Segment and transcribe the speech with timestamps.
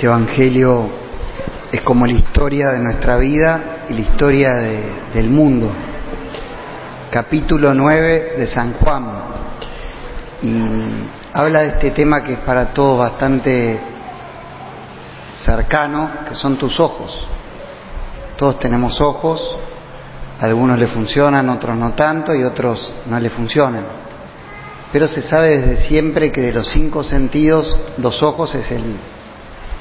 [0.00, 0.88] Este Evangelio
[1.70, 5.70] es como la historia de nuestra vida y la historia de, del mundo.
[7.10, 9.04] Capítulo 9 de San Juan.
[10.40, 10.58] Y
[11.34, 13.78] habla de este tema que es para todos bastante
[15.36, 17.26] cercano, que son tus ojos.
[18.38, 19.54] Todos tenemos ojos,
[20.40, 23.84] algunos le funcionan, otros no tanto y otros no le funcionan.
[24.92, 28.96] Pero se sabe desde siempre que de los cinco sentidos, los ojos es el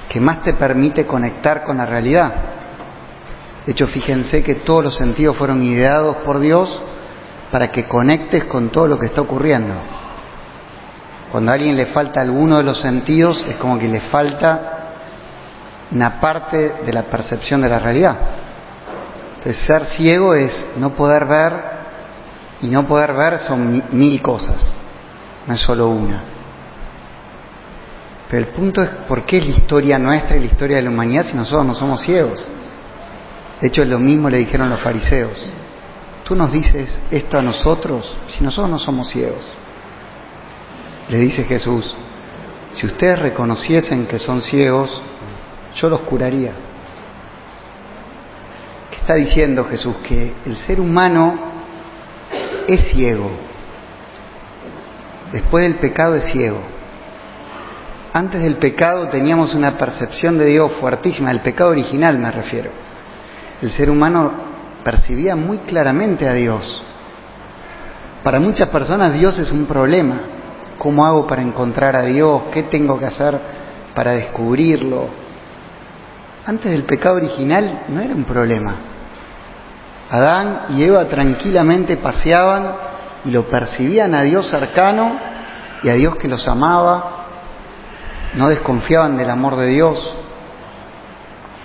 [0.10, 2.34] que más te permite conectar con la realidad.
[3.66, 6.82] De hecho, fíjense que todos los sentidos fueron ideados por Dios
[7.52, 9.76] para que conectes con todo lo que está ocurriendo.
[11.32, 14.78] Cuando a alguien le falta alguno de los sentidos, es como que le falta
[15.92, 18.18] una parte de la percepción de la realidad.
[19.38, 21.54] Entonces, ser ciego es no poder ver,
[22.62, 24.60] y no poder ver son mil cosas,
[25.46, 26.39] no es solo una.
[28.30, 30.92] Pero el punto es por qué es la historia nuestra y la historia de la
[30.92, 32.48] humanidad si nosotros no somos ciegos.
[33.60, 35.52] De hecho, lo mismo le dijeron los fariseos.
[36.24, 39.48] Tú nos dices esto a nosotros si nosotros no somos ciegos.
[41.10, 41.96] Le dice Jesús,
[42.74, 45.02] si ustedes reconociesen que son ciegos,
[45.76, 46.52] yo los curaría.
[48.92, 49.96] ¿Qué está diciendo Jesús?
[50.08, 51.36] Que el ser humano
[52.68, 53.32] es ciego.
[55.32, 56.79] Después del pecado es ciego.
[58.12, 62.72] Antes del pecado teníamos una percepción de Dios fuertísima, el pecado original me refiero.
[63.62, 64.32] El ser humano
[64.84, 66.82] percibía muy claramente a Dios.
[68.24, 70.22] Para muchas personas Dios es un problema.
[70.80, 72.44] ¿Cómo hago para encontrar a Dios?
[72.52, 73.40] ¿Qué tengo que hacer
[73.94, 75.08] para descubrirlo?
[76.46, 78.76] Antes del pecado original no era un problema.
[80.10, 82.72] Adán y Eva tranquilamente paseaban
[83.26, 85.20] y lo percibían a Dios cercano
[85.84, 87.19] y a Dios que los amaba
[88.36, 90.16] no desconfiaban del amor de Dios.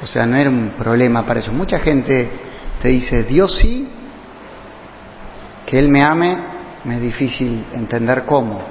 [0.03, 1.53] O sea, no era un problema para ellos.
[1.53, 2.31] Mucha gente
[2.83, 3.89] te dice, Dios sí,
[5.67, 6.37] que Él me ame,
[6.85, 8.63] me es difícil entender cómo.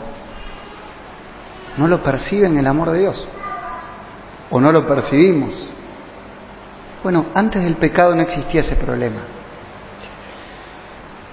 [1.78, 3.28] No lo perciben el amor de Dios.
[4.52, 5.68] O no lo percibimos.
[7.02, 9.22] Bueno, antes del pecado no existía ese problema.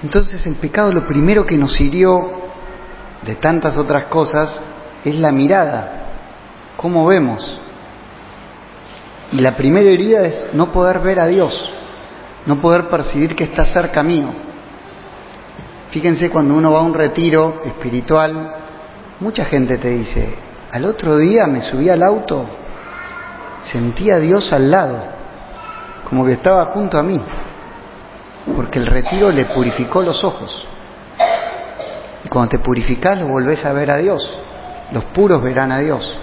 [0.02, 2.40] Entonces el pecado lo primero que nos hirió
[3.22, 4.56] de tantas otras cosas
[5.04, 5.99] es la mirada
[6.80, 7.60] cómo vemos.
[9.32, 11.70] Y la primera herida es no poder ver a Dios,
[12.46, 14.28] no poder percibir que está cerca mío.
[15.91, 18.54] Fíjense cuando uno va a un retiro espiritual,
[19.20, 20.34] mucha gente te dice,
[20.72, 22.46] al otro día me subí al auto,
[23.64, 25.02] sentí a Dios al lado,
[26.08, 27.22] como que estaba junto a mí,
[28.56, 30.66] porque el retiro le purificó los ojos.
[32.24, 34.34] Y cuando te purificás lo volvés a ver a Dios,
[34.92, 36.18] los puros verán a Dios.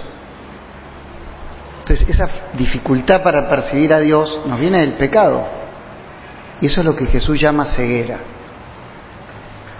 [1.88, 5.46] Entonces esa dificultad para percibir a Dios nos viene del pecado.
[6.60, 8.18] Y eso es lo que Jesús llama ceguera.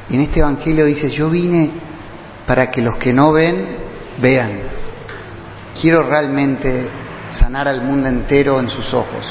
[0.09, 1.71] Y en este Evangelio dice, yo vine
[2.47, 3.77] para que los que no ven,
[4.23, 4.59] vean.
[5.79, 6.89] Quiero realmente
[7.33, 9.27] sanar al mundo entero en sus ojos.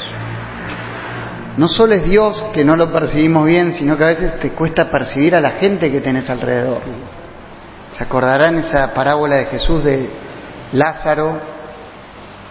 [1.56, 4.88] No solo es Dios que no lo percibimos bien, sino que a veces te cuesta
[4.88, 6.82] percibir a la gente que tenés alrededor.
[7.90, 10.08] ¿Se acordarán esa parábola de Jesús de
[10.74, 11.57] Lázaro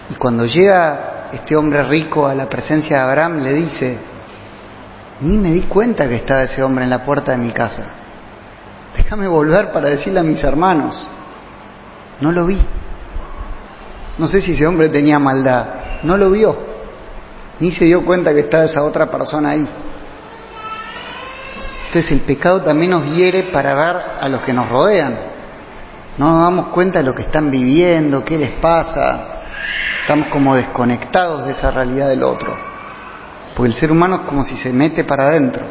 [0.09, 3.97] y cuando llega este hombre rico a la presencia de Abraham, le dice,
[5.21, 7.83] ni me di cuenta que estaba ese hombre en la puerta de mi casa.
[8.95, 11.07] Déjame volver para decirle a mis hermanos.
[12.21, 12.59] No lo vi.
[14.17, 15.65] No sé si ese hombre tenía maldad.
[16.03, 16.57] No lo vio.
[17.59, 19.67] Ni se dio cuenta que estaba esa otra persona ahí.
[21.87, 25.17] Entonces el pecado también nos hiere para ver a los que nos rodean.
[26.17, 29.36] No nos damos cuenta de lo que están viviendo, qué les pasa,
[30.01, 32.55] Estamos como desconectados de esa realidad del otro.
[33.55, 35.65] Porque el ser humano es como si se mete para adentro.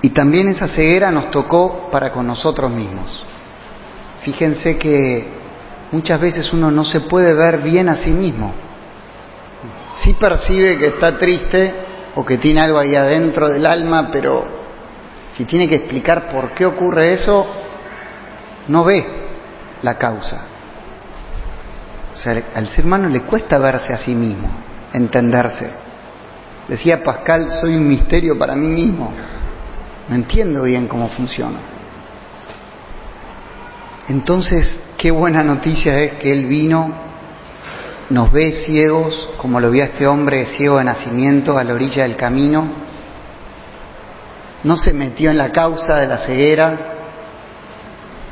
[0.00, 3.24] Y también esa ceguera nos tocó para con nosotros mismos.
[4.22, 5.26] Fíjense que
[5.92, 8.52] muchas veces uno no se puede ver bien a sí mismo.
[10.02, 11.74] Sí percibe que está triste
[12.14, 14.46] o que tiene algo ahí adentro del alma, pero
[15.36, 17.46] si tiene que explicar por qué ocurre eso,
[18.68, 19.04] no ve
[19.82, 20.53] la causa.
[22.14, 24.48] O sea, al ser humano le cuesta verse a sí mismo,
[24.92, 25.68] entenderse.
[26.68, 29.12] Decía Pascal, soy un misterio para mí mismo.
[30.08, 31.58] No entiendo bien cómo funciona.
[34.08, 36.92] Entonces, qué buena noticia es que Él vino,
[38.10, 42.16] nos ve ciegos, como lo vio este hombre ciego de nacimiento a la orilla del
[42.16, 42.68] camino.
[44.62, 46.78] No se metió en la causa de la ceguera,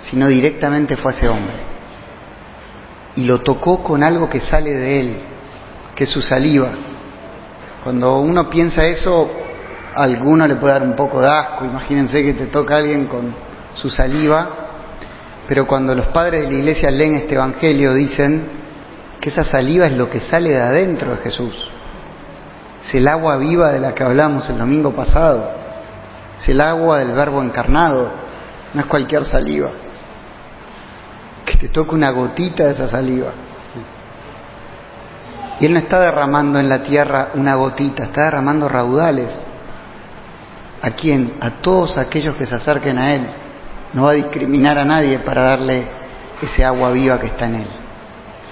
[0.02, 1.71] sino directamente fue a ese hombre
[3.16, 5.16] y lo tocó con algo que sale de él,
[5.94, 6.70] que es su saliva.
[7.82, 9.30] Cuando uno piensa eso,
[9.94, 13.34] a alguno le puede dar un poco de asco, imagínense que te toca alguien con
[13.74, 14.48] su saliva,
[15.46, 18.48] pero cuando los padres de la iglesia leen este Evangelio dicen
[19.20, 21.70] que esa saliva es lo que sale de adentro de Jesús,
[22.84, 25.50] es el agua viva de la que hablamos el domingo pasado,
[26.40, 28.10] es el agua del verbo encarnado,
[28.72, 29.70] no es cualquier saliva,
[31.62, 33.30] te toca una gotita de esa saliva.
[35.60, 39.32] Y Él no está derramando en la tierra una gotita, está derramando raudales.
[40.82, 41.34] ¿A quién?
[41.40, 43.28] A todos aquellos que se acerquen a Él.
[43.92, 45.86] No va a discriminar a nadie para darle
[46.42, 47.68] ese agua viva que está en Él.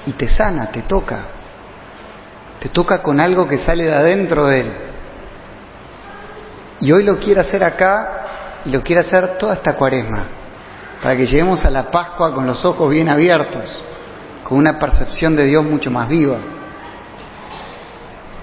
[0.06, 1.24] Y te sana, te toca.
[2.60, 4.72] Te toca con algo que sale de adentro de Él.
[6.78, 10.26] Y hoy lo quiere hacer acá y lo quiere hacer toda esta cuaresma,
[11.02, 13.82] para que lleguemos a la Pascua con los ojos bien abiertos,
[14.44, 16.38] con una percepción de Dios mucho más viva.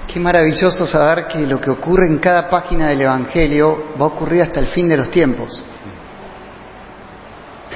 [0.07, 4.42] Qué maravilloso saber que lo que ocurre en cada página del Evangelio va a ocurrir
[4.42, 5.62] hasta el fin de los tiempos.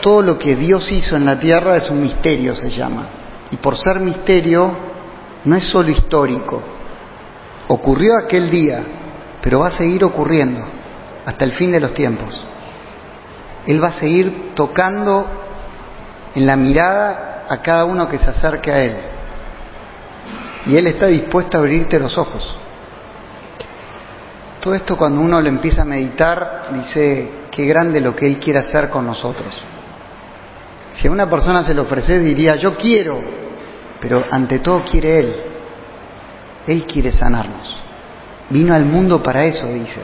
[0.01, 3.06] Todo lo que Dios hizo en la tierra es un misterio, se llama.
[3.51, 4.72] Y por ser misterio,
[5.44, 6.62] no es solo histórico.
[7.68, 8.81] Ocurrió aquel día,
[9.44, 10.62] pero va a seguir ocurriendo
[11.25, 12.39] hasta el fin de los tiempos.
[13.68, 15.25] Él va a seguir tocando
[16.34, 18.96] en la mirada a cada uno que se acerque a Él.
[20.66, 22.58] Y Él está dispuesto a abrirte los ojos.
[24.60, 28.60] Todo esto cuando uno lo empieza a meditar, dice, qué grande lo que Él quiere
[28.60, 29.60] hacer con nosotros.
[30.94, 33.19] Si a una persona se le ofrece, diría, yo quiero,
[34.00, 35.36] pero ante todo quiere Él.
[36.68, 37.78] Él quiere sanarnos.
[38.50, 40.02] Vino al mundo para eso, dice.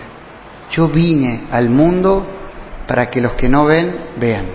[0.72, 2.26] Yo vine al mundo
[2.88, 4.46] para que los que no ven, vean.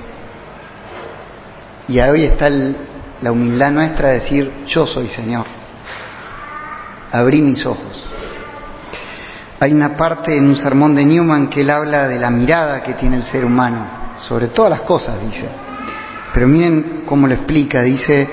[1.88, 2.76] Y hoy está el,
[3.20, 5.46] la humildad nuestra de decir, yo soy Señor.
[7.12, 8.08] Abrí mis ojos.
[9.60, 12.94] Hay una parte en un sermón de Newman que él habla de la mirada que
[12.94, 13.86] tiene el ser humano,
[14.16, 15.48] sobre todas las cosas, dice.
[16.34, 18.28] Pero miren cómo lo explica, dice,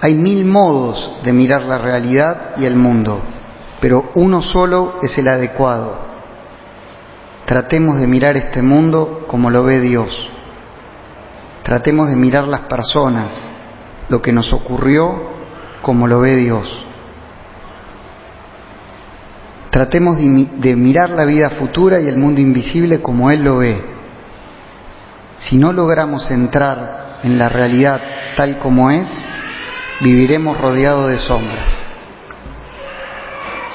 [0.00, 3.22] hay mil modos de mirar la realidad y el mundo,
[3.80, 6.09] pero uno solo es el adecuado.
[7.50, 10.30] Tratemos de mirar este mundo como lo ve Dios.
[11.64, 13.32] Tratemos de mirar las personas,
[14.08, 15.32] lo que nos ocurrió,
[15.82, 16.86] como lo ve Dios.
[19.70, 23.82] Tratemos de, mirar la vida futura y el mundo invisible como Él lo ve.
[25.40, 28.00] Si no logramos entrar en la realidad
[28.36, 29.08] tal como es,
[30.00, 31.88] viviremos rodeados de sombras.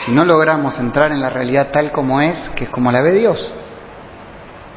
[0.05, 3.11] Si no logramos entrar en la realidad tal como es, que es como la ve
[3.11, 3.51] Dios,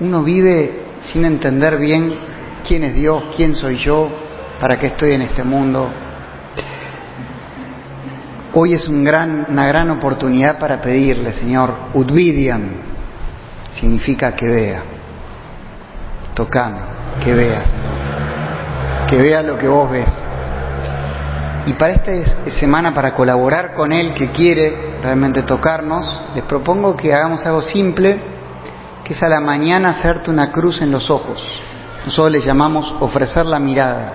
[0.01, 2.19] uno vive sin entender bien
[2.67, 4.09] quién es Dios, quién soy yo,
[4.61, 5.89] para qué estoy en este mundo.
[8.55, 12.63] Hoy es gran, una gran oportunidad para pedirle, Señor, Udvidiam,
[13.73, 14.83] significa que vea.
[16.35, 16.79] Tocame,
[17.23, 17.69] que veas.
[19.09, 20.09] Que vea lo que vos ves.
[21.67, 27.13] Y para esta semana, para colaborar con Él que quiere realmente tocarnos, les propongo que
[27.13, 28.38] hagamos algo simple,
[29.09, 31.43] que es a la mañana hacerte una cruz en los ojos.
[32.05, 34.13] Nosotros le llamamos ofrecer la mirada.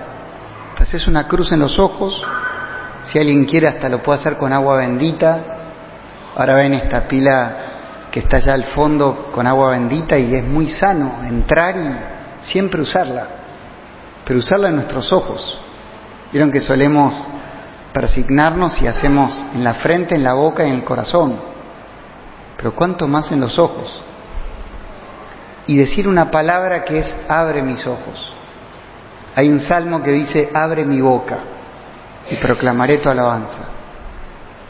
[0.76, 2.24] Te haces una cruz en los ojos,
[3.02, 5.42] si alguien quiere hasta lo puede hacer con agua bendita.
[6.36, 7.56] Ahora ven esta pila
[8.12, 12.80] que está allá al fondo con agua bendita y es muy sano entrar y siempre
[12.80, 13.26] usarla,
[14.24, 15.58] pero usarla en nuestros ojos.
[16.30, 17.20] Vieron que solemos
[17.92, 21.34] persignarnos y hacemos en la frente, en la boca y en el corazón,
[22.56, 24.00] pero cuánto más en los ojos.
[25.66, 28.34] Y decir una palabra que es abre mis ojos.
[29.34, 31.38] Hay un salmo que dice abre mi boca
[32.30, 33.64] y proclamaré tu alabanza.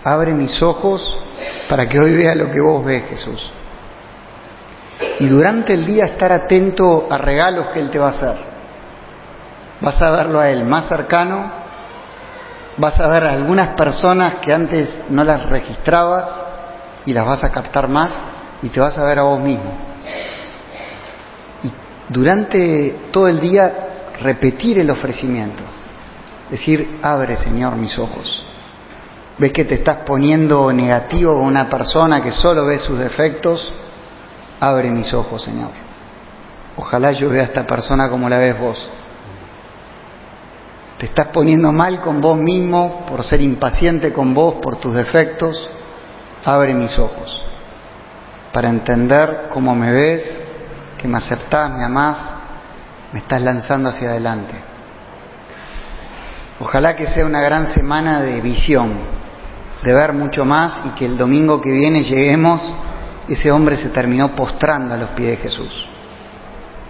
[0.03, 1.19] Abre mis ojos
[1.69, 3.51] para que hoy vea lo que vos ves, Jesús.
[5.19, 8.37] Y durante el día estar atento a regalos que Él te va a hacer.
[9.81, 11.51] Vas a verlo a Él más cercano,
[12.77, 16.27] vas a ver a algunas personas que antes no las registrabas
[17.07, 18.13] y las vas a captar más
[18.63, 19.94] y te vas a ver a vos mismo.
[22.09, 23.73] Durante todo el día
[24.21, 25.63] repetir el ofrecimiento.
[26.51, 28.43] Decir, abre Señor mis ojos.
[29.39, 33.73] ¿Ves que te estás poniendo negativo con una persona que solo ve sus defectos?
[34.61, 35.71] Abre mis ojos, Señor.
[36.77, 38.89] Ojalá yo vea a esta persona como la ves vos.
[40.99, 45.69] Te estás poniendo mal con vos mismo por ser impaciente con vos, por tus defectos.
[46.45, 47.45] Abre mis ojos
[48.55, 50.41] para entender cómo me ves,
[51.05, 52.17] que me aceptás, me amás,
[53.13, 54.55] me estás lanzando hacia adelante.
[56.61, 58.91] Ojalá que sea una gran semana de visión,
[59.83, 62.75] de ver mucho más y que el domingo que viene lleguemos,
[63.29, 65.87] ese hombre se terminó postrando a los pies de Jesús.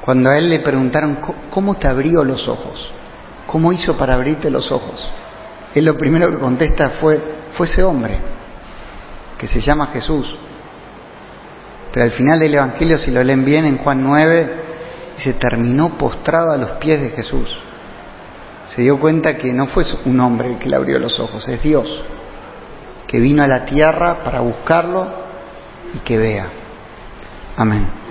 [0.00, 1.18] Cuando a él le preguntaron,
[1.50, 2.92] ¿cómo te abrió los ojos?
[3.48, 5.10] ¿Cómo hizo para abrirte los ojos?
[5.74, 7.20] Él lo primero que contesta fue,
[7.54, 8.16] fue ese hombre,
[9.36, 10.36] que se llama Jesús.
[11.94, 14.52] Pero al final del Evangelio, si lo leen bien en Juan 9,
[15.16, 17.56] se terminó postrado a los pies de Jesús.
[18.66, 21.62] Se dio cuenta que no fue un hombre el que le abrió los ojos, es
[21.62, 22.02] Dios,
[23.06, 25.06] que vino a la tierra para buscarlo
[25.94, 26.48] y que vea.
[27.56, 28.03] Amén.